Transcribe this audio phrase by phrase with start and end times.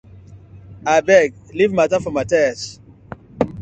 [0.93, 2.43] Abeg leave mata for Mathi.